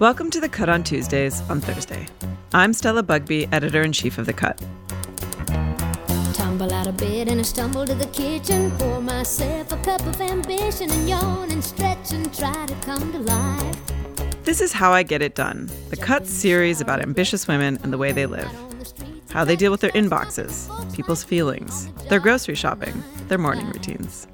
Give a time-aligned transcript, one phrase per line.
[0.00, 2.06] Welcome to The Cut on Tuesdays on Thursday.
[2.54, 4.56] I'm Stella Bugbee, editor in chief of The Cut.
[6.34, 8.70] Tumble out of bed and I stumble to the kitchen.
[8.78, 13.18] Pour myself a cup of ambition and yawn and stretch and try to come to
[13.18, 14.44] life.
[14.44, 17.98] This is How I Get It Done, the Cut series about ambitious women and the
[17.98, 18.48] way they live.
[19.30, 24.28] How they deal with their inboxes, people's feelings, their grocery shopping, their morning routines.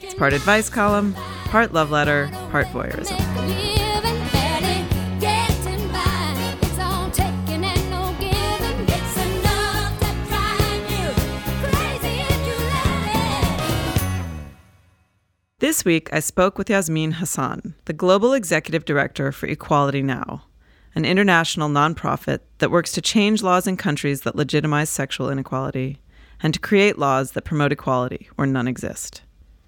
[0.00, 1.14] It's part advice column,
[1.46, 3.65] part love letter, part voyeurism.
[15.76, 20.44] This week, I spoke with Yasmeen Hassan, the Global Executive Director for Equality Now,
[20.94, 26.00] an international nonprofit that works to change laws in countries that legitimize sexual inequality
[26.42, 29.20] and to create laws that promote equality where none exist.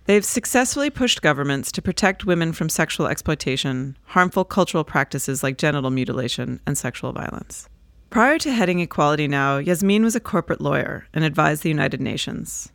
[0.06, 5.90] They've successfully pushed governments to protect women from sexual exploitation, harmful cultural practices like genital
[5.90, 7.68] mutilation, and sexual violence.
[8.08, 12.72] Prior to heading Equality Now, Yasmeen was a corporate lawyer and advised the United Nations,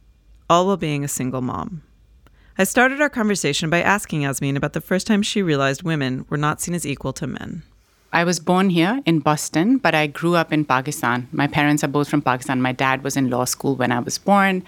[0.51, 1.81] all while being a single mom.
[2.55, 6.37] I started our conversation by asking Yasmeen about the first time she realized women were
[6.37, 7.63] not seen as equal to men.
[8.11, 11.27] I was born here in Boston, but I grew up in Pakistan.
[11.31, 12.61] My parents are both from Pakistan.
[12.61, 14.63] My dad was in law school when I was born.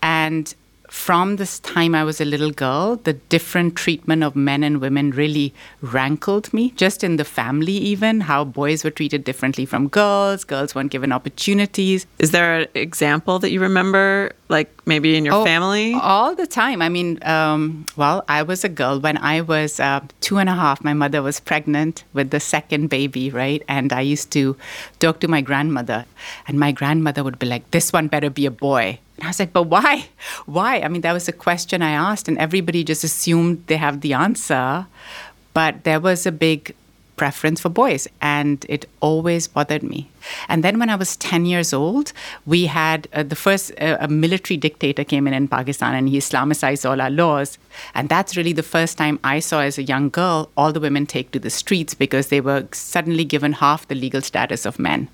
[0.00, 0.54] And
[0.88, 5.10] from this time I was a little girl, the different treatment of men and women
[5.10, 10.44] really rankled me, just in the family, even how boys were treated differently from girls,
[10.44, 12.06] girls weren't given opportunities.
[12.18, 15.94] Is there an example that you remember, like maybe in your Oh, family?
[15.94, 16.82] All the time.
[16.82, 19.00] I mean, um, well, I was a girl.
[19.00, 22.88] When I was uh, two and a half, my mother was pregnant with the second
[22.88, 23.62] baby, right?
[23.68, 24.56] And I used to
[24.98, 26.04] talk to my grandmother,
[26.46, 28.98] and my grandmother would be like, This one better be a boy.
[29.16, 30.08] And I was like, But why?
[30.46, 30.80] Why?
[30.80, 34.12] I mean, that was a question I asked, and everybody just assumed they have the
[34.12, 34.86] answer.
[35.54, 36.74] But there was a big
[37.16, 40.08] preference for boys and it always bothered me
[40.48, 42.12] and then when i was 10 years old
[42.44, 46.18] we had uh, the first uh, a military dictator came in in pakistan and he
[46.18, 47.58] islamicized all our laws
[47.94, 51.06] and that's really the first time i saw as a young girl all the women
[51.06, 55.08] take to the streets because they were suddenly given half the legal status of men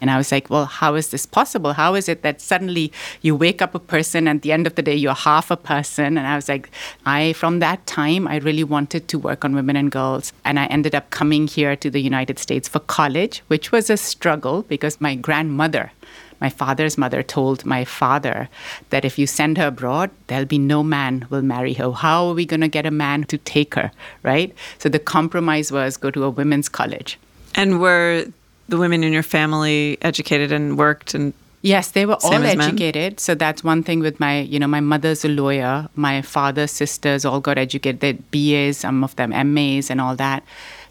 [0.00, 1.74] and I was like, well, how is this possible?
[1.74, 4.74] How is it that suddenly you wake up a person and at the end of
[4.74, 6.16] the day you're half a person?
[6.16, 6.70] And I was like,
[7.04, 10.32] I, from that time, I really wanted to work on women and girls.
[10.44, 13.96] And I ended up coming here to the United States for college, which was a
[13.96, 15.92] struggle because my grandmother,
[16.40, 18.48] my father's mother told my father
[18.88, 21.92] that if you send her abroad, there'll be no man will marry her.
[21.92, 24.54] How are we going to get a man to take her, right?
[24.78, 27.18] So the compromise was go to a women's college.
[27.54, 28.26] and were
[28.70, 31.32] the women in your family educated and worked and
[31.62, 32.68] Yes, they were Same all as men?
[32.70, 33.20] educated.
[33.20, 35.88] So that's one thing with my, you know, my mother's a lawyer.
[35.94, 38.00] My father's sisters all got educated.
[38.00, 40.42] They had BAs, some of them MAs and all that.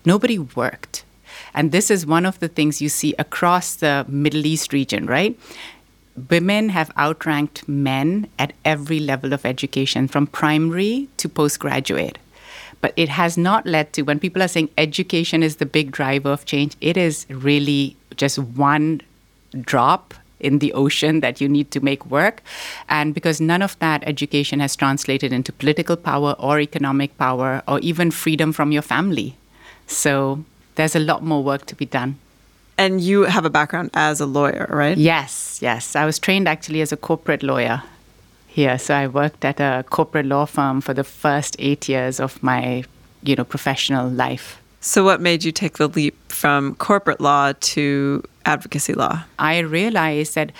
[0.05, 1.03] Nobody worked.
[1.55, 5.37] And this is one of the things you see across the Middle East region, right?
[6.29, 12.19] Women have outranked men at every level of education, from primary to postgraduate.
[12.81, 16.29] But it has not led to, when people are saying education is the big driver
[16.29, 19.01] of change, it is really just one
[19.61, 22.41] drop in the ocean that you need to make work.
[22.87, 27.79] And because none of that education has translated into political power or economic power or
[27.79, 29.35] even freedom from your family.
[29.87, 32.15] So there's a lot more work to be done.
[32.79, 34.97] and you have a background as a lawyer, right?
[34.97, 35.95] Yes, yes.
[35.97, 37.83] I was trained actually as a corporate lawyer
[38.49, 38.77] here.
[38.77, 42.83] So I worked at a corporate law firm for the first eight years of my,
[43.23, 44.61] you know, professional life.
[44.81, 49.23] So what made you take the leap from corporate law to advocacy law?
[49.37, 50.51] I realized that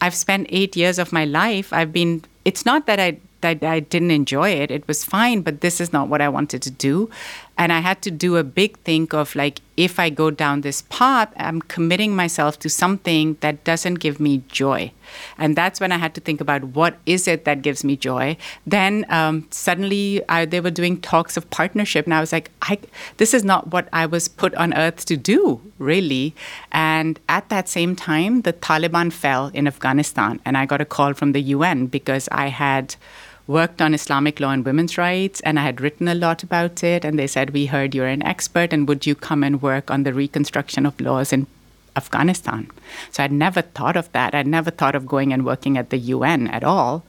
[0.00, 1.72] I've spent eight years of my life.
[1.72, 2.24] I've been.
[2.44, 4.70] It's not that I that I didn't enjoy it.
[4.70, 7.10] It was fine, but this is not what I wanted to do.
[7.56, 10.82] And I had to do a big think of like, if I go down this
[10.82, 14.92] path, I'm committing myself to something that doesn't give me joy.
[15.38, 18.36] And that's when I had to think about what is it that gives me joy.
[18.66, 22.78] Then um, suddenly I, they were doing talks of partnership, and I was like, I,
[23.16, 26.34] this is not what I was put on earth to do, really.
[26.72, 31.14] And at that same time, the Taliban fell in Afghanistan, and I got a call
[31.14, 32.96] from the UN because I had
[33.46, 37.04] worked on Islamic law and women's rights, and I had written a lot about it.
[37.04, 40.02] And they said, We heard you're an expert, and would you come and work on
[40.04, 41.46] the reconstruction of laws in
[41.96, 42.70] Afghanistan?
[43.12, 44.34] So I'd never thought of that.
[44.34, 47.04] I'd never thought of going and working at the UN at all.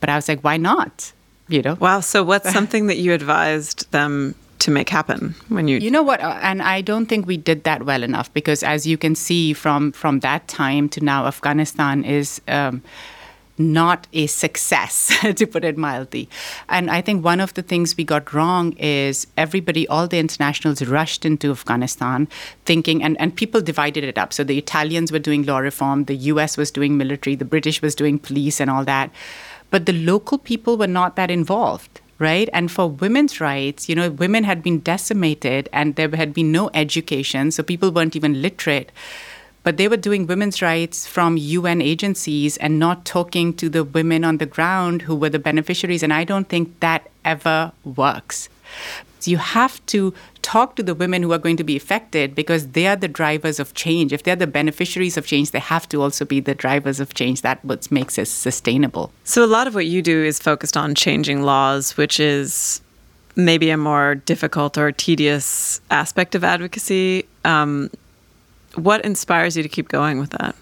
[0.00, 1.12] But I was like, Why not?
[1.48, 1.74] You know?
[1.80, 2.00] Wow.
[2.00, 5.78] So, what's something that you advised them to make happen when you?
[5.78, 6.20] You know what?
[6.20, 9.54] uh, And I don't think we did that well enough because, as you can see
[9.54, 12.42] from from that time to now, Afghanistan is.
[12.46, 12.82] Um,
[13.58, 16.28] not a success, to put it mildly.
[16.68, 20.82] And I think one of the things we got wrong is everybody, all the internationals
[20.82, 22.28] rushed into Afghanistan
[22.64, 24.32] thinking, and, and people divided it up.
[24.32, 27.94] So the Italians were doing law reform, the US was doing military, the British was
[27.94, 29.10] doing police and all that.
[29.70, 32.48] But the local people were not that involved right?
[32.52, 36.70] And for women's rights, you know, women had been decimated and there had been no
[36.74, 38.90] education, so people weren't even literate.
[39.62, 44.24] But they were doing women's rights from UN agencies and not talking to the women
[44.24, 46.02] on the ground who were the beneficiaries.
[46.02, 48.48] And I don't think that ever works.
[49.24, 52.86] You have to talk to the women who are going to be affected because they
[52.86, 54.12] are the drivers of change.
[54.12, 57.42] If they're the beneficiaries of change, they have to also be the drivers of change.
[57.42, 59.12] That's what makes it sustainable.
[59.24, 62.80] So, a lot of what you do is focused on changing laws, which is
[63.36, 67.26] maybe a more difficult or tedious aspect of advocacy.
[67.44, 67.90] Um,
[68.78, 70.54] what inspires you to keep going with that?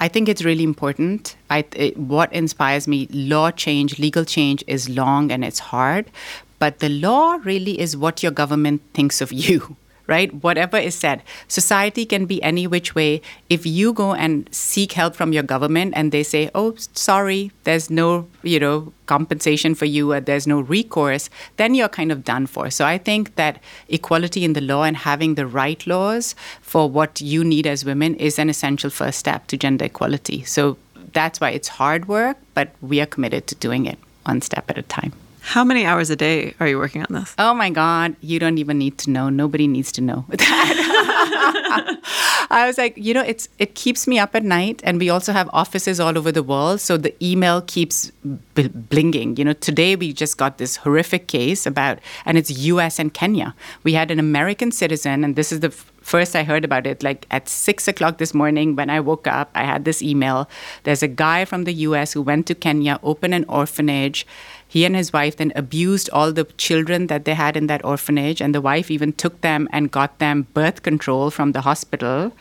[0.00, 1.36] I think it's really important.
[1.48, 6.10] I, it, what inspires me, law change, legal change is long and it's hard,
[6.58, 9.76] but the law really is what your government thinks of you,
[10.06, 10.32] right?
[10.42, 11.22] Whatever is said.
[11.48, 13.22] Society can be any which way.
[13.48, 17.90] If you go and seek help from your government and they say, oh, sorry, there's
[17.90, 22.46] no, you know, compensation for you or there's no recourse, then you're kind of done
[22.46, 22.70] for.
[22.70, 27.20] So I think that equality in the law and having the right laws for what
[27.20, 30.42] you need as women is an essential first step to gender equality.
[30.44, 30.76] So
[31.12, 34.78] that's why it's hard work, but we are committed to doing it one step at
[34.78, 35.12] a time.
[35.42, 37.34] How many hours a day are you working on this?
[37.38, 39.28] Oh my God, you don't even need to know.
[39.28, 41.98] Nobody needs to know that.
[42.50, 45.32] I was like, you know, it's it keeps me up at night, and we also
[45.32, 48.10] have offices all over the world, so the email keeps
[48.54, 49.38] b- blinging.
[49.38, 52.98] You know, today we just got this horrific case about, and it's U.S.
[52.98, 53.54] and Kenya.
[53.84, 57.02] We had an American citizen, and this is the f- first I heard about it,
[57.02, 60.48] like at six o'clock this morning when I woke up, I had this email.
[60.84, 64.26] There's a guy from the US who went to Kenya, opened an orphanage.
[64.72, 68.40] He and his wife then abused all the children that they had in that orphanage,
[68.40, 72.32] and the wife even took them and got them birth control from the hospital,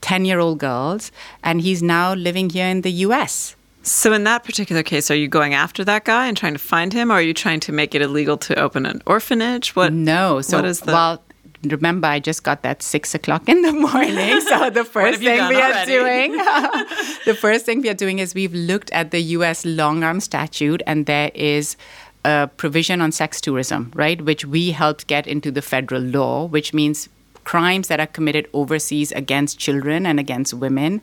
[0.00, 1.10] 10 year old girls,
[1.42, 3.56] and he's now living here in the US.
[3.82, 6.92] So, in that particular case, are you going after that guy and trying to find
[6.92, 9.74] him, or are you trying to make it illegal to open an orphanage?
[9.74, 9.92] What?
[9.92, 10.42] No.
[10.42, 10.92] So, what is the?
[10.92, 11.23] well,
[11.72, 14.40] remember, I just got that six o'clock in the morning.
[14.40, 16.32] So the first thing we are doing,
[17.24, 19.64] the first thing we are doing is we've looked at the U.S.
[19.64, 21.76] long arm statute, and there is
[22.24, 26.72] a provision on sex tourism, right, which we helped get into the federal law, which
[26.72, 27.08] means
[27.44, 31.00] crimes that are committed overseas against children and against women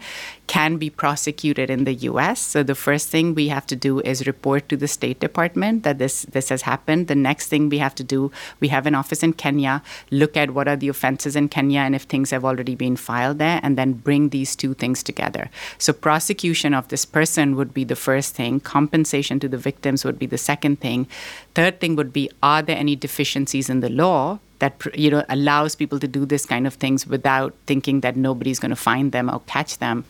[0.47, 2.41] can be prosecuted in the US.
[2.41, 5.97] So the first thing we have to do is report to the State Department that
[5.97, 7.07] this this has happened.
[7.07, 10.51] The next thing we have to do, we have an office in Kenya, look at
[10.51, 13.77] what are the offenses in Kenya and if things have already been filed there and
[13.77, 15.49] then bring these two things together.
[15.77, 20.19] So prosecution of this person would be the first thing, compensation to the victims would
[20.19, 21.07] be the second thing.
[21.55, 25.75] Third thing would be are there any deficiencies in the law that you know allows
[25.75, 29.29] people to do this kind of things without thinking that nobody's going to find them
[29.29, 30.05] or catch them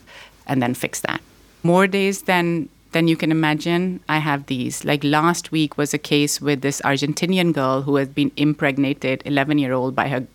[0.45, 1.21] and then fix that.
[1.63, 4.83] More days than than you can imagine i have these.
[4.83, 9.57] Like last week was a case with this argentinian girl who has been impregnated 11
[9.57, 10.27] year old by her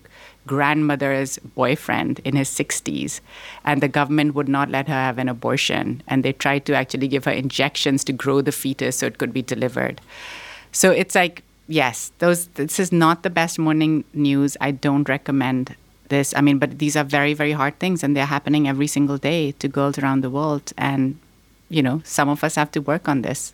[0.47, 3.19] grandmother's boyfriend in his 60s
[3.65, 6.01] and the government would not let her have an abortion.
[6.07, 9.33] And they tried to actually give her injections to grow the fetus so it could
[9.33, 10.01] be delivered.
[10.71, 14.57] So it's like yes, those this is not the best morning news.
[14.61, 15.75] I don't recommend
[16.09, 16.33] this.
[16.35, 19.51] I mean, but these are very very hard things and they're happening every single day
[19.53, 21.19] to girls around the world and
[21.69, 23.53] you know, some of us have to work on this.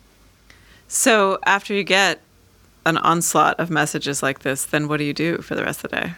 [0.86, 2.20] so, after you get
[2.86, 5.90] an onslaught of messages like this, then what do you do for the rest of
[5.90, 6.12] the day?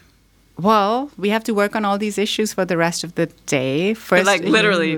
[0.59, 3.93] Well, we have to work on all these issues for the rest of the day.
[3.93, 4.97] First, like literally,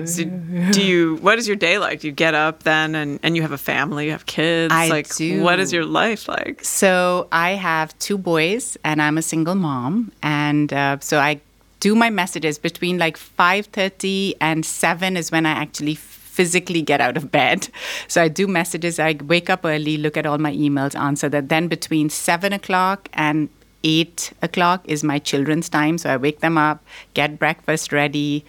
[0.71, 1.17] do you?
[1.17, 1.99] What is your day like?
[1.99, 4.73] Do you get up then, and and you have a family, you have kids.
[4.73, 5.43] I like, do.
[5.43, 6.63] what is your life like?
[6.63, 11.41] So I have two boys, and I'm a single mom, and uh, so I
[11.81, 17.01] do my messages between like five thirty and seven is when I actually physically get
[17.01, 17.67] out of bed.
[18.07, 18.97] So I do messages.
[18.97, 21.49] I wake up early, look at all my emails, answer that.
[21.49, 23.49] Then between seven o'clock and
[23.83, 25.97] eight o'clock is my children's time.
[25.97, 26.83] So I wake them up,
[27.13, 28.45] get breakfast ready,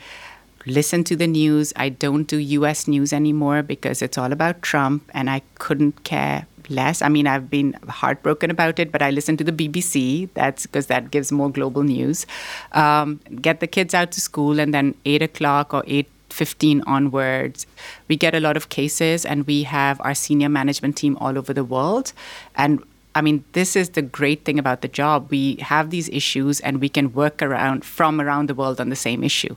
[0.66, 1.72] listen to the news.
[1.76, 6.46] I don't do US news anymore because it's all about Trump and I couldn't care
[6.68, 7.02] less.
[7.02, 10.28] I mean, I've been heartbroken about it, but I listen to the BBC.
[10.34, 12.26] That's because that gives more global news.
[12.72, 17.66] Um, get the kids out to school and then eight o'clock or eight 15 onwards.
[18.08, 21.52] We get a lot of cases, and we have our senior management team all over
[21.52, 22.12] the world.
[22.54, 22.82] And
[23.14, 25.30] I mean, this is the great thing about the job.
[25.30, 28.96] We have these issues, and we can work around from around the world on the
[28.96, 29.56] same issue.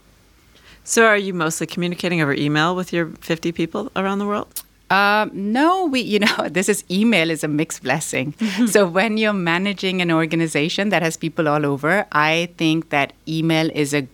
[0.84, 4.64] So, are you mostly communicating over email with your 50 people around the world?
[4.90, 8.34] Um, no, we, you know, this is email is a mixed blessing.
[8.68, 13.70] so when you're managing an organization that has people all over, I think that email
[13.74, 14.08] is a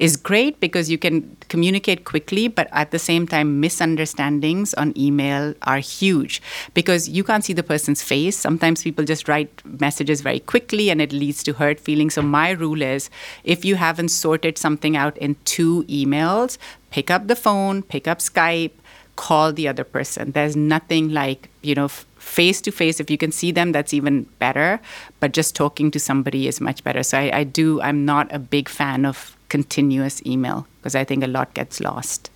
[0.00, 5.54] is great because you can communicate quickly, but at the same time, misunderstandings on email
[5.62, 6.40] are huge
[6.72, 8.34] because you can't see the person's face.
[8.34, 12.14] Sometimes people just write messages very quickly and it leads to hurt feelings.
[12.14, 13.10] So, my rule is
[13.44, 16.56] if you haven't sorted something out in two emails,
[16.90, 18.72] pick up the phone, pick up Skype,
[19.16, 20.32] call the other person.
[20.32, 23.00] There's nothing like, you know, face to face.
[23.00, 24.80] If you can see them, that's even better.
[25.20, 27.02] But just talking to somebody is much better.
[27.02, 31.22] So I, I do, I'm not a big fan of continuous email because I think
[31.22, 32.30] a lot gets lost.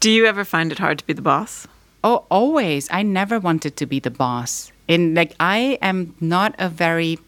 [0.00, 1.66] Do you ever find it hard to be the boss?
[2.02, 2.88] Oh, always.
[2.90, 4.72] I never wanted to be the boss.
[4.88, 7.18] In like, I am not a very,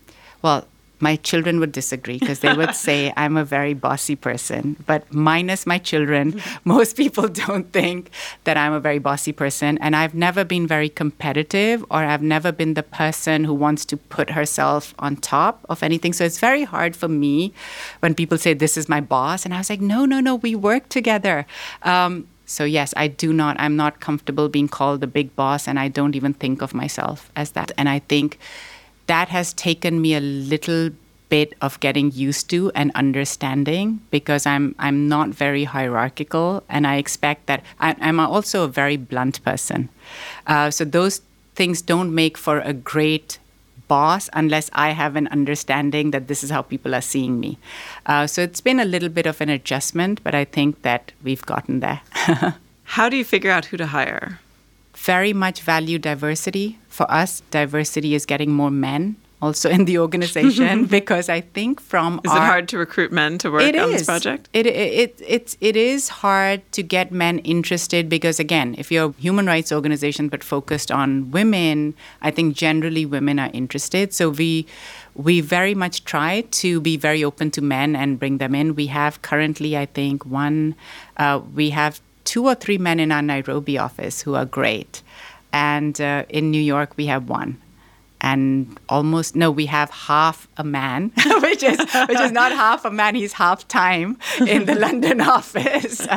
[0.43, 0.67] well,
[1.05, 4.77] my children would disagree because they would say I'm a very bossy person.
[4.87, 8.11] But minus my children, most people don't think
[8.45, 9.77] that I'm a very bossy person.
[9.85, 13.97] And I've never been very competitive or I've never been the person who wants to
[14.17, 16.15] put herself on top of anything.
[16.15, 17.53] So it's very hard for me
[18.01, 19.45] when people say, This is my boss.
[19.45, 21.47] And I was like, No, no, no, we work together.
[21.83, 23.57] Um, so yes, I do not.
[23.59, 27.31] I'm not comfortable being called the big boss, and I don't even think of myself
[27.35, 27.73] as that.
[27.79, 28.39] And I think
[29.07, 30.91] that has taken me a little
[31.29, 36.97] bit of getting used to and understanding because I'm I'm not very hierarchical, and I
[36.97, 39.89] expect that I, I'm also a very blunt person.
[40.47, 41.23] Uh, so those
[41.55, 43.39] things don't make for a great
[43.89, 47.59] boss unless I have an understanding that this is how people are seeing me.
[48.07, 51.45] Uh, so it's been a little bit of an adjustment, but I think that we've
[51.45, 52.01] gotten there.
[52.85, 54.41] How do you figure out who to hire?
[55.05, 56.79] Very much value diversity.
[56.89, 62.21] For us, diversity is getting more men also in the organization because I think from
[62.25, 64.07] Is our, it hard to recruit men to work on this is.
[64.07, 64.49] project?
[64.55, 69.11] It, it, it, it's, it is hard to get men interested because, again, if you're
[69.11, 74.15] a human rights organization but focused on women, I think generally women are interested.
[74.15, 74.67] So we,
[75.15, 78.75] we very much try to be very open to men and bring them in.
[78.75, 80.75] We have currently, I think, one,
[81.19, 85.03] uh, we have two or three men in our Nairobi office who are great.
[85.53, 87.61] And uh, in New York, we have one
[88.25, 91.13] and almost no we have half a man
[91.43, 91.79] which is
[92.09, 94.17] which is not half a man he's half time
[94.47, 96.07] in the london office.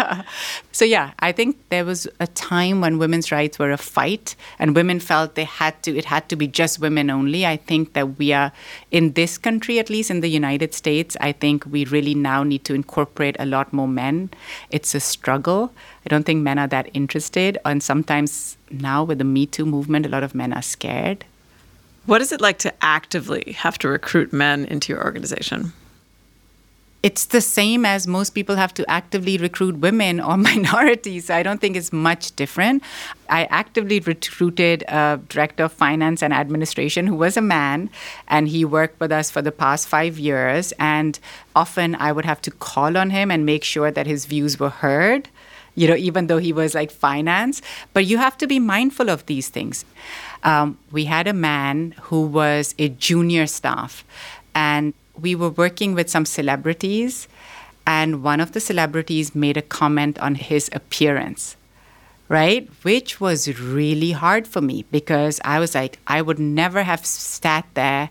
[0.78, 4.76] So yeah i think there was a time when women's rights were a fight and
[4.76, 7.46] women felt they had to it had to be just women only.
[7.46, 8.52] I think that we are
[8.92, 12.64] in this country at least in the united states i think we really now need
[12.66, 14.30] to incorporate a lot more men.
[14.70, 15.72] It's a struggle.
[16.06, 17.58] I don't think men are that interested.
[17.66, 21.26] And sometimes now with the me too movement a lot of men are scared
[22.08, 25.74] What is it like to actively have to recruit men into your organization?
[27.04, 31.30] it's the same as most people have to actively recruit women or minorities.
[31.30, 32.84] I don't think it's much different.
[33.30, 37.90] I actively recruited a director of finance and administration who was a man,
[38.28, 40.74] and he worked with us for the past five years.
[40.80, 41.18] And
[41.56, 44.70] often I would have to call on him and make sure that his views were
[44.70, 45.30] heard.
[45.78, 47.62] You know, even though he was like finance,
[47.94, 49.86] but you have to be mindful of these things.
[50.42, 54.04] Um, we had a man who was a junior staff,
[54.56, 57.28] and we were working with some celebrities,
[57.86, 61.56] and one of the celebrities made a comment on his appearance,
[62.28, 62.68] right?
[62.82, 67.66] Which was really hard for me because I was like, I would never have sat
[67.76, 68.10] there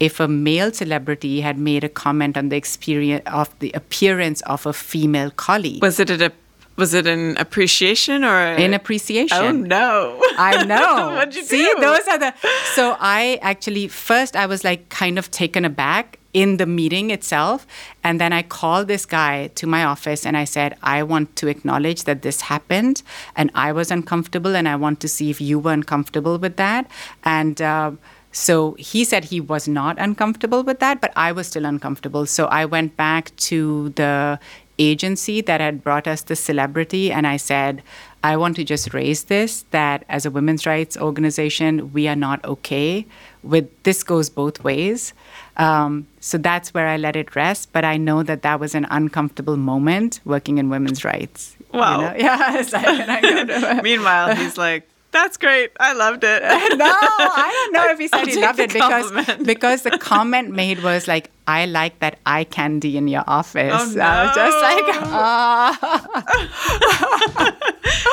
[0.00, 4.66] if a male celebrity had made a comment on the experience of the appearance of
[4.66, 5.80] a female colleague.
[5.80, 6.32] Was it a
[6.76, 9.38] was it an appreciation or a, in appreciation.
[9.38, 10.20] Oh no!
[10.38, 11.14] I know.
[11.16, 11.80] What'd you See, do?
[11.80, 12.34] those are the.
[12.74, 16.18] So I actually first I was like kind of taken aback.
[16.36, 17.66] in the meeting itself.
[18.04, 21.48] And then I called this guy to my office and I said, I want to
[21.48, 23.02] acknowledge that this happened
[23.36, 26.90] and I was uncomfortable and I want to see if you were uncomfortable with that.
[27.24, 27.92] And uh,
[28.32, 32.26] so he said he was not uncomfortable with that, but I was still uncomfortable.
[32.26, 34.38] So I went back to the
[34.78, 37.82] agency that had brought us the celebrity and I said,
[38.22, 42.44] I want to just raise this that as a women's rights organization, we are not
[42.44, 43.06] okay
[43.42, 45.12] with this goes both ways.
[45.56, 47.72] Um, so that's where I let it rest.
[47.72, 51.56] But I know that that was an uncomfortable moment working in women's rights.
[51.72, 52.00] you Wow.
[52.00, 52.14] know?
[52.18, 52.64] Yeah.
[52.72, 53.44] Like, and I go
[53.76, 55.70] to- Meanwhile, he's like, "That's great.
[55.80, 56.42] I loved it."
[56.84, 56.92] no,
[57.44, 59.46] I don't know if he said I'll he loved it because compliment.
[59.46, 64.00] because the comment made was like, "I like that eye candy in your office." Oh,
[64.00, 65.08] I was just like, no.
[65.08, 65.70] ah,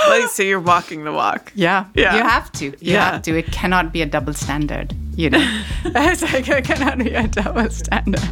[0.09, 1.51] like, so you're walking the walk.
[1.55, 2.15] yeah, Yeah.
[2.15, 3.11] you have to, you Yeah.
[3.11, 3.37] have to.
[3.37, 5.43] It cannot be a double standard, you know.
[5.85, 8.23] it's like it cannot be a double standard.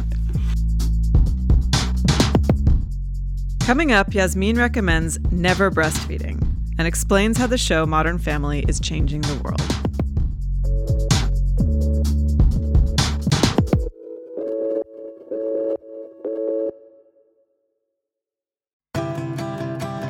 [3.60, 6.51] Coming up, Yasmeen recommends never breastfeeding
[6.82, 9.62] and explains how the show Modern Family is changing the world.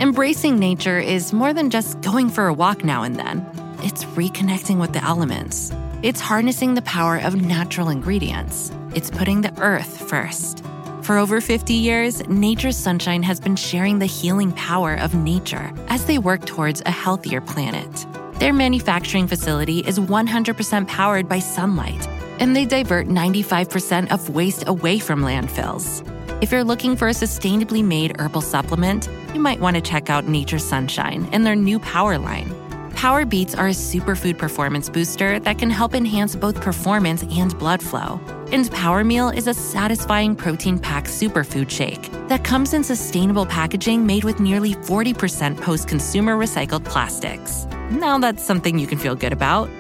[0.00, 3.46] Embracing nature is more than just going for a walk now and then.
[3.82, 5.72] It's reconnecting with the elements.
[6.02, 8.72] It's harnessing the power of natural ingredients.
[8.94, 10.64] It's putting the earth first.
[11.02, 16.04] For over 50 years, Nature's Sunshine has been sharing the healing power of nature as
[16.04, 18.06] they work towards a healthier planet.
[18.38, 22.06] Their manufacturing facility is 100% powered by sunlight,
[22.38, 26.06] and they divert 95% of waste away from landfills.
[26.40, 30.28] If you're looking for a sustainably made herbal supplement, you might want to check out
[30.28, 32.54] Nature's Sunshine and their new Power line.
[32.94, 37.82] Power Beats are a superfood performance booster that can help enhance both performance and blood
[37.82, 38.20] flow.
[38.52, 44.06] And Power Meal is a satisfying protein packed superfood shake that comes in sustainable packaging
[44.06, 47.66] made with nearly 40% post consumer recycled plastics.
[47.90, 49.70] Now that's something you can feel good about.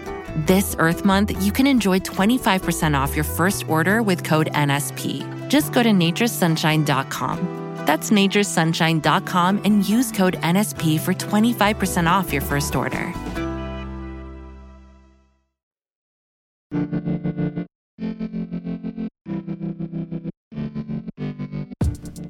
[0.46, 5.48] This Earth Month, you can enjoy 25% off your first order with code NSP.
[5.48, 7.61] Just go to naturesunshine.com.
[7.86, 13.12] That's naturesunshine.com and use code NSP for 25% off your first order.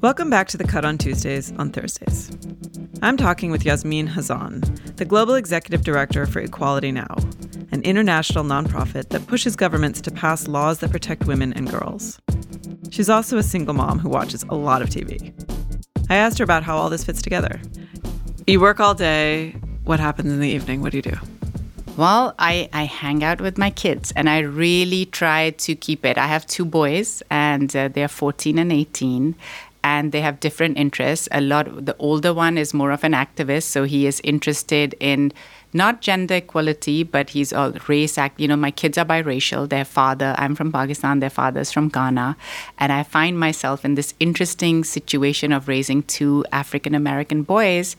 [0.03, 2.29] Welcome back to the Cut on Tuesdays on Thursdays.
[3.01, 4.59] I'm talking with Yasmeen Hassan,
[4.97, 7.15] the Global Executive Director for Equality Now,
[7.71, 12.19] an international nonprofit that pushes governments to pass laws that protect women and girls.
[12.91, 15.33] She's also a single mom who watches a lot of TV.
[16.13, 17.59] I asked her about how all this fits together.
[18.45, 19.55] You work all day.
[19.83, 20.83] What happens in the evening?
[20.83, 21.17] What do you do?
[21.97, 26.19] Well, I, I hang out with my kids and I really try to keep it.
[26.19, 29.33] I have two boys and uh, they're 14 and 18
[29.83, 31.27] and they have different interests.
[31.31, 35.33] A lot the older one is more of an activist, so he is interested in
[35.73, 38.39] not gender equality, but he's all race act.
[38.39, 39.67] You know, my kids are biracial.
[39.67, 42.37] Their father, I'm from Pakistan, their father's from Ghana.
[42.77, 47.95] And I find myself in this interesting situation of raising two African American boys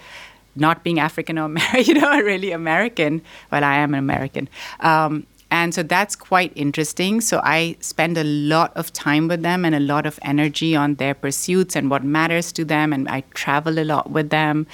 [0.57, 3.23] not being African or American, you know, really American.
[3.51, 4.49] Well, I am an American.
[4.81, 5.27] Um,
[5.59, 7.21] and so that's quite interesting.
[7.21, 10.97] So I spend a lot of time with them and a lot of energy on
[10.97, 12.93] their pursuits and what matters to them.
[12.93, 14.67] And I travel a lot with them.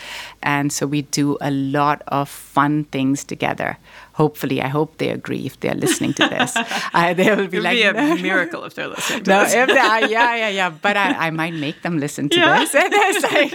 [0.42, 3.76] And so we do a lot of fun things together.
[4.20, 6.52] Hopefully, I hope they agree if they're listening to this.
[7.02, 9.44] I, they will be It'd like, be a "No." miracle if they're listening to No,
[9.44, 9.54] this.
[9.54, 10.70] if they, are, yeah, yeah, yeah.
[10.70, 12.58] But I, I might make them listen to Yeah.
[12.58, 12.74] this.
[12.74, 13.52] And it's like,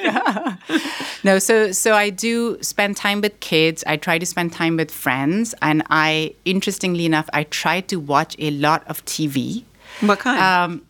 [1.24, 3.84] no, so so I do spend time with kids.
[3.88, 8.36] I try to spend time with friends, and I, interestingly enough, I try to watch
[8.39, 9.63] a lot of TV.
[10.01, 10.39] What kind?
[10.39, 10.86] Um,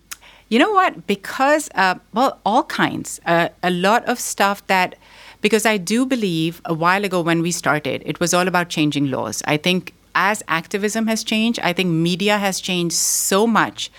[0.50, 1.08] you know what?
[1.08, 3.20] Because, uh, well, all kinds.
[3.26, 4.96] Uh, a lot of stuff that,
[5.42, 9.10] because I do believe a while ago when we started, it was all about changing
[9.10, 9.42] laws.
[9.46, 13.92] I think as activism has changed, I think media has changed so much.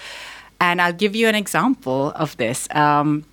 [0.60, 2.68] And I'll give you an example of this.
[2.74, 3.24] Um,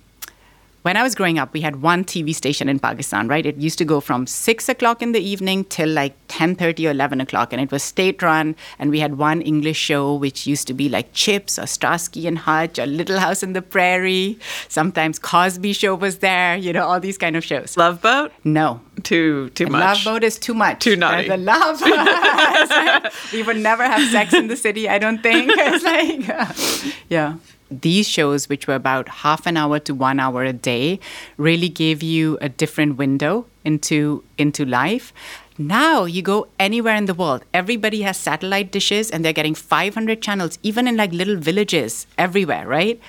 [0.84, 3.46] when I was growing up, we had one TV station in Pakistan, right?
[3.46, 6.90] It used to go from six o'clock in the evening till like ten thirty or
[6.90, 8.54] eleven o'clock, and it was state-run.
[8.78, 12.36] And we had one English show which used to be like CHiPs or Starsky and
[12.36, 14.38] Hutch or Little House in the Prairie.
[14.68, 16.54] Sometimes Cosby Show was there.
[16.58, 17.78] You know, all these kind of shows.
[17.78, 18.32] Love Boat?
[18.44, 19.80] No, Too too much.
[19.80, 20.80] Love Boat is too much.
[20.80, 21.28] Too naughty.
[21.28, 21.80] The love.
[23.32, 25.50] we would never have sex in the city, I don't think.
[25.66, 27.36] It's like, yeah.
[27.80, 31.00] These shows, which were about half an hour to one hour a day,
[31.36, 35.12] really gave you a different window into into life.
[35.56, 40.20] Now you go anywhere in the world, everybody has satellite dishes and they're getting 500
[40.20, 43.00] channels, even in like little villages everywhere, right?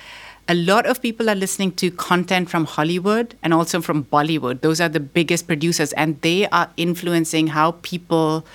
[0.48, 4.60] A lot of people are listening to content from Hollywood and also from Bollywood.
[4.60, 8.46] Those are the biggest producers, and they are influencing how people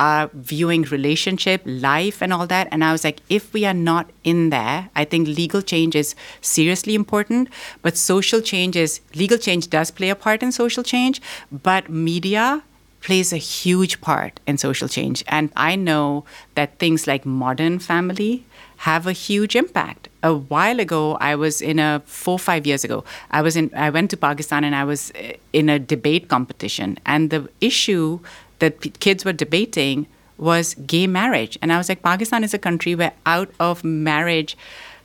[0.00, 2.68] are viewing relationship, life, and all that.
[2.72, 6.14] And I was like, if we are not in there, I think legal change is
[6.40, 7.50] seriously important.
[7.82, 11.20] But social change is legal change does play a part in social change,
[11.52, 12.62] but media
[13.02, 15.22] plays a huge part in social change.
[15.28, 18.44] And I know that things like Modern Family
[18.88, 20.08] have a huge impact.
[20.22, 23.04] A while ago, I was in a four five years ago.
[23.30, 23.70] I was in.
[23.76, 28.20] I went to Pakistan and I was eh, in a debate competition, and the issue
[28.60, 30.06] that kids were debating
[30.38, 34.56] was gay marriage, and I was like, Pakistan is a country where out of marriage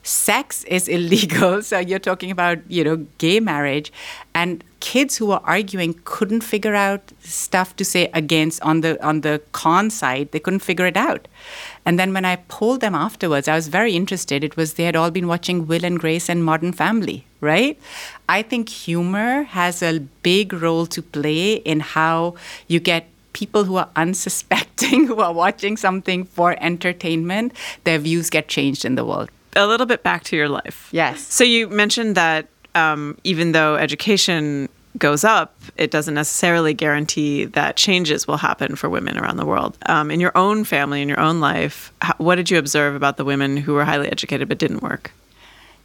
[0.06, 1.62] sex is illegal.
[1.62, 3.92] So you're talking about you know gay marriage.
[4.34, 9.20] And kids who were arguing couldn't figure out stuff to say against on the on
[9.22, 10.30] the con side.
[10.32, 11.28] They couldn't figure it out.
[11.84, 14.44] And then when i polled them afterwards i was very interested.
[14.44, 17.78] It was they had all been watching will and grace and modern family right?
[18.28, 22.34] I think humor has a big role to play in how
[22.66, 27.52] you get people who are unsuspecting who are watching something for entertainment
[27.84, 30.88] their views get changed in the world A little bit back to your life.
[30.92, 31.20] Yes.
[31.20, 34.68] So you mentioned that um, even though education
[34.98, 39.76] goes up, it doesn't necessarily guarantee that changes will happen for women around the world.
[39.86, 43.16] Um, in your own family, in your own life, how, what did you observe about
[43.16, 45.12] the women who were highly educated but didn't work?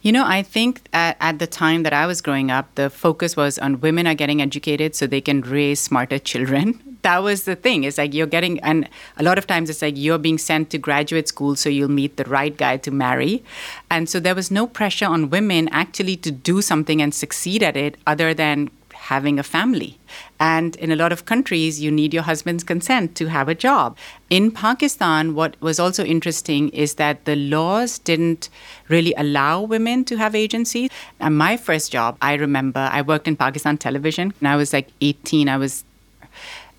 [0.02, 3.36] You know, I think at, at the time that I was growing up, the focus
[3.36, 6.80] was on women are getting educated so they can raise smarter children.
[7.02, 7.84] That was the thing.
[7.84, 10.78] It's like you're getting, and a lot of times it's like you're being sent to
[10.78, 13.42] graduate school so you'll meet the right guy to marry.
[13.90, 17.76] And so there was no pressure on women actually to do something and succeed at
[17.76, 18.70] it other than
[19.12, 19.98] having a family.
[20.38, 23.96] And in a lot of countries, you need your husband's consent to have a job.
[24.30, 28.48] In Pakistan, what was also interesting is that the laws didn't
[28.88, 30.90] really allow women to have agency.
[31.18, 34.88] And my first job, I remember, I worked in Pakistan television and I was like
[35.00, 35.48] 18.
[35.48, 35.84] I was,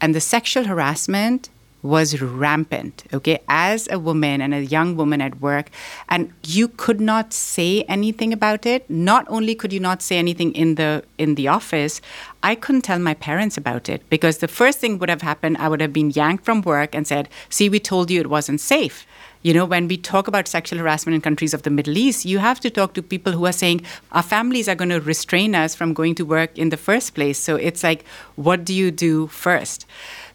[0.04, 1.50] and the sexual harassment
[1.82, 3.40] was rampant okay?
[3.48, 5.70] As a woman and a young woman at work
[6.10, 8.90] and you could not say anything about it.
[8.90, 12.02] Not only could you not say anything in the in the office
[12.44, 15.68] i couldn't tell my parents about it because the first thing would have happened i
[15.70, 19.06] would have been yanked from work and said see we told you it wasn't safe
[19.44, 22.40] you know, when we talk about sexual harassment in countries of the Middle East, you
[22.40, 23.82] have to talk to people who are saying
[24.14, 27.38] our families are going to restrain us from going to work in the first place.
[27.38, 29.86] So it's like, what do you do first?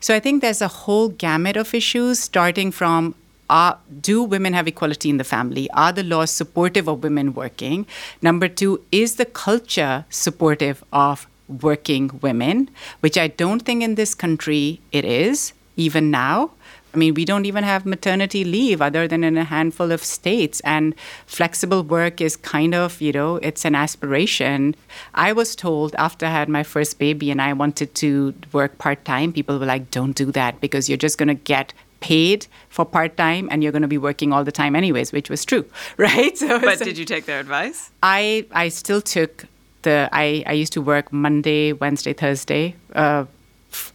[0.01, 3.15] So I think there's a whole gamut of issues starting from
[3.51, 5.71] are, do women have equality in the family?
[5.71, 7.87] Are the laws supportive of women working?
[8.21, 12.69] Number two, is the culture supportive of working women?
[13.01, 16.51] Which I don't think in this country it is, even now.
[16.95, 20.61] I mean, we don't even have maternity leave other than in a handful of states.
[20.61, 20.95] And
[21.27, 24.75] flexible work is kind of, you know, it's an aspiration.
[25.15, 29.05] I was told after I had my first baby and I wanted to work part
[29.05, 32.85] time, people were like, don't do that because you're just going to get paid for
[32.85, 35.65] part time and you're going to be working all the time anyways, which was true,
[35.97, 36.39] right?
[36.39, 37.91] So, But so did you take their advice?
[38.03, 39.45] I I still took
[39.83, 42.77] the I I used to work Monday, Wednesday, Thursday.
[42.95, 43.25] Uh,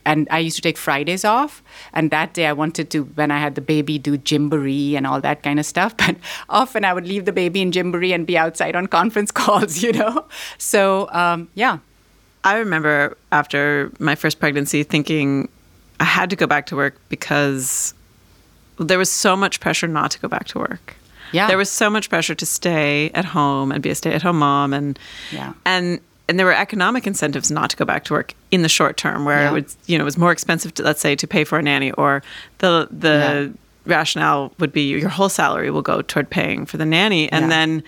[0.06, 1.62] and I used to take Fridays off.
[1.94, 5.22] And that day I wanted to, when I had the baby, do gymboree and all
[5.22, 5.96] that kind of stuff.
[6.06, 6.16] But
[6.50, 9.94] often I would leave the baby in gymboree and be outside on conference calls, you
[9.94, 10.26] know?
[10.58, 11.78] So, um, yeah.
[12.44, 15.48] I remember after my first pregnancy thinking
[16.00, 17.94] I had to go back to work because
[18.78, 20.96] there was so much pressure not to go back to work.
[21.32, 21.48] Yeah.
[21.48, 25.00] There was so much pressure to stay at home and be a stay-at-home mom and
[25.32, 25.54] Yeah.
[25.66, 28.96] and and there were economic incentives not to go back to work in the short
[28.98, 29.50] term where Yeah.
[29.50, 31.62] it would you know it was more expensive to let's say to pay for a
[31.62, 32.24] nanny or
[32.60, 33.54] the the
[33.86, 37.50] rationale would be your whole salary will go toward paying for the nanny and Yeah.
[37.50, 37.84] then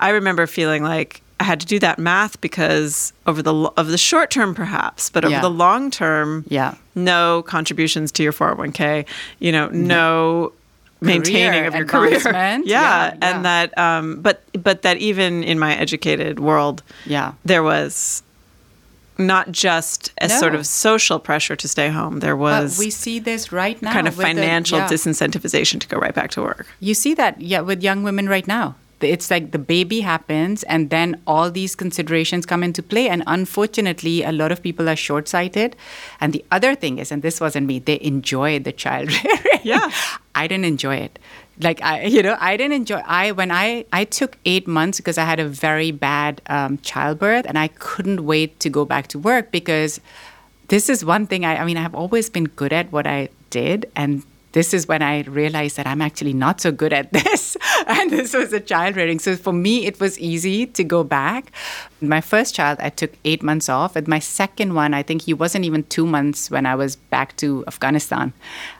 [0.00, 3.98] I remember feeling like I had to do that math because over the of the
[3.98, 5.40] short term perhaps but over Yeah.
[5.42, 6.74] the long term Yeah.
[6.94, 9.04] no contributions to your 401k
[9.40, 10.52] you know no
[11.00, 13.16] maintaining of your career yeah, Yeah, yeah.
[13.20, 17.32] and that um but but that even in my educated world Yeah.
[17.44, 18.22] there was
[19.16, 20.38] not just a No.
[20.40, 23.92] sort of social pressure to stay home there But was we see this right now.
[23.92, 24.88] kind of with the- financial yeah.
[24.88, 28.46] disincentivization to go right back to work You see that, yeah, with young women right
[28.48, 28.74] now.
[29.04, 33.08] It's like the baby happens, and then all these considerations come into play.
[33.08, 35.76] And unfortunately, a lot of people are short sighted.
[36.20, 39.60] And the other thing is, and this wasn't me, they enjoy the child rearing.
[39.62, 39.90] Yeah.
[40.34, 41.18] I didn't enjoy it.
[41.60, 43.00] Like I, you know, I didn't enjoy.
[43.06, 47.46] I when I I took eight months because I had a very bad um, childbirth,
[47.46, 50.00] and I couldn't wait to go back to work because
[50.68, 53.90] this is one thing I, I mean, I've always been good at what I did.
[53.94, 57.56] And this is when I realized that I'm actually not so good at this.
[57.86, 59.18] and this was a child rearing.
[59.18, 61.50] So for me, it was easy to go back.
[62.00, 63.96] My first child, I took eight months off.
[63.96, 67.36] And my second one, I think he wasn't even two months when I was back
[67.38, 68.32] to Afghanistan.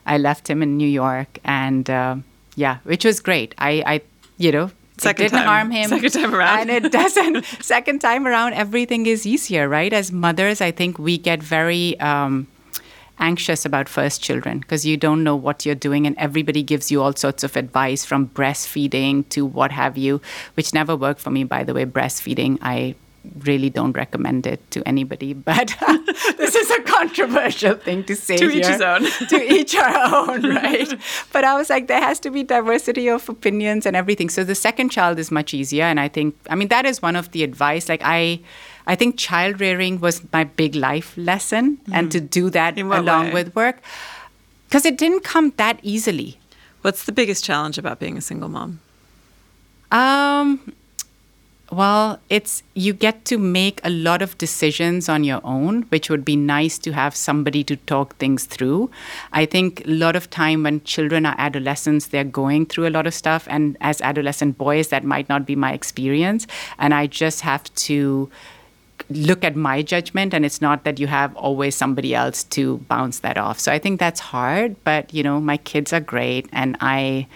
[0.05, 1.39] I left him in New York.
[1.43, 2.15] And uh,
[2.55, 3.53] yeah, which was great.
[3.57, 4.01] I, I
[4.37, 5.47] you know, Second it didn't time.
[5.47, 5.89] harm him.
[5.89, 6.59] Second time around.
[6.69, 7.43] And it doesn't.
[7.61, 9.91] second time around, everything is easier, right?
[9.91, 12.47] As mothers, I think we get very um,
[13.19, 17.01] anxious about first children because you don't know what you're doing, and everybody gives you
[17.01, 20.21] all sorts of advice from breastfeeding to what have you,
[20.55, 21.85] which never worked for me, by the way.
[21.85, 22.95] Breastfeeding, I
[23.39, 25.75] really don't recommend it to anybody, but
[26.37, 28.37] this is a controversial thing to say.
[28.37, 29.05] To each his own.
[29.29, 30.93] to each our own, right?
[31.31, 34.29] But I was like, there has to be diversity of opinions and everything.
[34.29, 37.15] So the second child is much easier, and I think, I mean, that is one
[37.15, 37.89] of the advice.
[37.89, 38.39] Like I,
[38.87, 43.33] I think child rearing was my big life lesson, and to do that along way?
[43.33, 43.81] with work,
[44.67, 46.39] because it didn't come that easily.
[46.81, 48.79] What's the biggest challenge about being a single mom?
[49.91, 50.73] Um,
[51.75, 56.23] well, it's you get to make a lot of decisions on your own, which would
[56.23, 58.89] be nice to have somebody to talk things through.
[59.33, 63.07] I think a lot of time when children are adolescents, they're going through a lot
[63.07, 66.47] of stuff, and as adolescent boys, that might not be my experience,
[66.79, 68.29] and I just have to
[69.09, 73.19] look at my judgment and it's not that you have always somebody else to bounce
[73.19, 73.59] that off.
[73.59, 77.27] So i think that's hard but you know my kids are great and i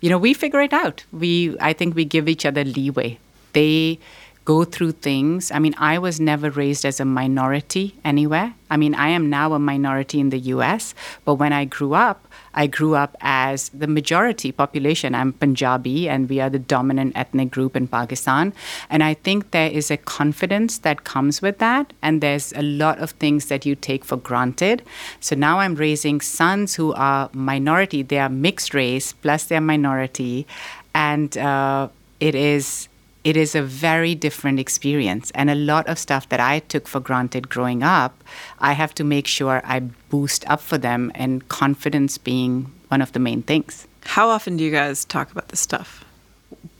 [0.00, 1.04] you know we figure it out.
[1.12, 3.18] We i think we give each other leeway
[3.54, 3.98] they
[4.44, 8.94] go through things i mean i was never raised as a minority anywhere i mean
[8.94, 12.94] i am now a minority in the us but when i grew up I grew
[12.94, 15.14] up as the majority population.
[15.14, 18.52] I'm Punjabi, and we are the dominant ethnic group in Pakistan.
[18.88, 22.98] And I think there is a confidence that comes with that, and there's a lot
[22.98, 24.82] of things that you take for granted.
[25.20, 28.02] So now I'm raising sons who are minority.
[28.02, 30.46] They are mixed race, plus they're minority,
[30.94, 31.88] and uh,
[32.20, 32.88] it is
[33.24, 35.30] it is a very different experience.
[35.34, 38.22] And a lot of stuff that I took for granted growing up,
[38.58, 43.12] I have to make sure I boost up for them, and confidence being one of
[43.12, 43.88] the main things.
[44.04, 46.04] How often do you guys talk about this stuff?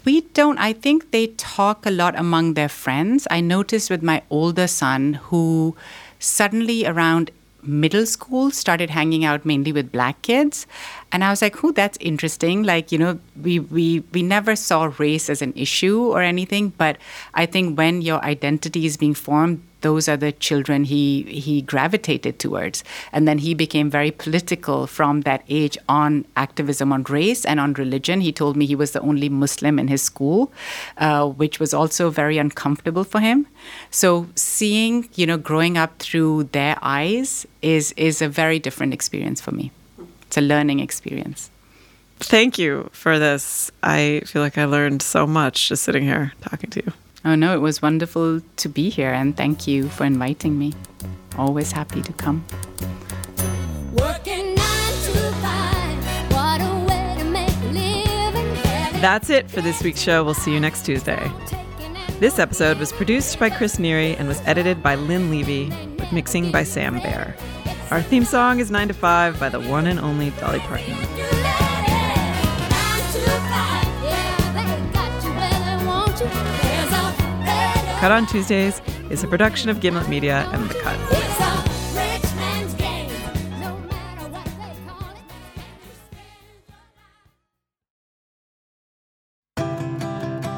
[0.04, 3.26] We don't, I think they talk a lot among their friends.
[3.30, 5.74] I noticed with my older son, who
[6.18, 7.30] suddenly around
[7.62, 10.66] middle school started hanging out mainly with black kids
[11.14, 12.62] and i was like oh that's interesting.
[12.64, 16.98] Like you know we we we never saw race as an issue or anything but
[17.34, 22.38] i think when your identity is being formed those are the children he he gravitated
[22.38, 22.82] towards.
[23.12, 27.74] And then he became very political from that age on activism on race and on
[27.74, 28.22] religion.
[28.22, 30.50] He told me he was the only muslim in his school
[30.96, 33.46] uh, which was also very uncomfortable for him.
[33.90, 39.40] So seeing you know growing up through their eyes is is a very different experience
[39.48, 39.70] for me
[40.34, 41.50] it's a learning experience
[42.20, 43.72] Thank you for this.
[43.82, 46.92] I feel like I learned so much just sitting here talking to you.
[47.24, 50.72] oh no it was wonderful to be here and thank you for inviting me
[51.38, 52.44] always happy to come
[53.92, 56.32] Working nine to five.
[56.32, 59.00] What a way to make a living.
[59.00, 60.24] That's it for this week's show.
[60.24, 61.30] We'll see you next Tuesday.
[62.18, 65.68] This episode was produced by Chris Neary and was edited by Lynn Levy,
[65.98, 67.36] with mixing by Sam Bair.
[67.94, 70.96] Our theme song is 9 to 5 by the one and only Dolly Parton.
[78.00, 80.98] Cut on Tuesdays is a production of Gimlet Media and The Cut.
[81.12, 81.54] It's a
[81.94, 83.12] rich man's game,
[83.60, 85.14] no matter what they call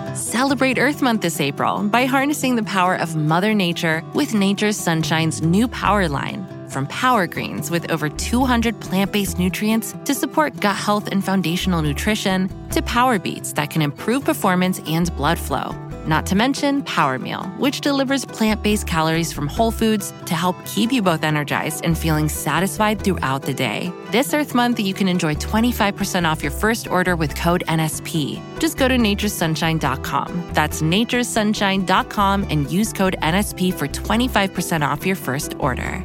[0.09, 0.17] it.
[0.17, 5.43] Celebrate Earth Month this April by harnessing the power of Mother Nature with Nature's Sunshine's
[5.43, 6.56] new power line.
[6.77, 11.81] From Power Greens with over 200 plant based nutrients to support gut health and foundational
[11.81, 15.75] nutrition, to Power Beats that can improve performance and blood flow.
[16.07, 20.63] Not to mention Power Meal, which delivers plant based calories from whole foods to help
[20.67, 23.91] keep you both energized and feeling satisfied throughout the day.
[24.11, 28.39] This Earth Month, you can enjoy 25% off your first order with code NSP.
[28.59, 30.51] Just go to naturesunshine.com.
[30.53, 36.05] That's naturesunshine.com and use code NSP for 25% off your first order.